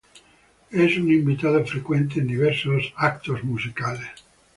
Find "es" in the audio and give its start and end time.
0.71-0.97